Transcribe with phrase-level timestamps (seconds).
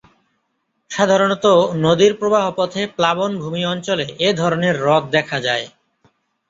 [0.91, 1.45] সাধারণত
[1.77, 5.65] নদীর প্রবাহ পথে প্লাবনভূমি অঞ্চলে এ ধরনের হ্রদ দেখা যায়।